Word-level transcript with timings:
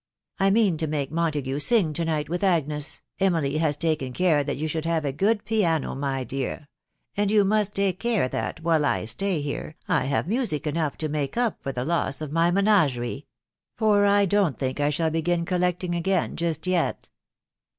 I 0.39 0.49
mean 0.49 0.77
to 0.77 0.87
make 0.87 1.11
Montague 1.11 1.59
sing 1.59 1.93
to 1.93 2.03
night 2.03 2.27
with 2.27 2.43
Agnes. 2.43 3.03
Emily 3.19 3.57
has 3.59 3.77
taken 3.77 4.13
care 4.13 4.43
that 4.43 4.57
you 4.57 4.67
should 4.67 4.85
have 4.85 5.05
a 5.05 5.11
good, 5.11 5.45
piano, 5.45 5.93
my 5.93 6.23
dear.... 6.23 6.67
and 7.15 7.29
you 7.29 7.43
most 7.43 7.75
take 7.75 7.99
care 7.99 8.27
that, 8.27 8.61
while 8.61 8.83
I 8.83 9.05
stay 9.05 9.41
here, 9.41 9.75
I 9.87 10.05
have 10.05 10.27
music 10.27 10.65
enough 10.65 10.97
to 10.97 11.07
make 11.07 11.37
up 11.37 11.61
for 11.61 11.71
the 11.71 11.85
loss 11.85 12.19
of 12.19 12.31
my 12.31 12.49
menagerie,.... 12.49 13.27
for 13.77 14.05
I 14.07 14.25
don't 14.25 14.57
think 14.57 14.79
I 14.79 14.89
shall 14.89 15.11
begin 15.11 15.45
collecting 15.45 15.93
again 15.93 16.35
just 16.35 16.65
yet." 16.65 17.11